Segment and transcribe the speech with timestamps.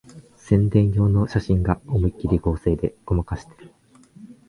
[0.35, 3.71] 宣伝用の写真が思いっきり合成でごまかしてる